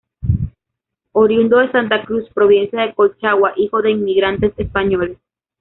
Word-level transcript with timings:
Oriundo 1.11 1.59
de 1.59 1.71
Santa 1.71 2.03
Cruz, 2.03 2.27
provincia 2.33 2.81
de 2.81 2.95
Colchagua, 2.95 3.53
hijo 3.55 3.83
de 3.83 3.91
inmigrantes 3.91 4.51
españoles. 4.57 5.19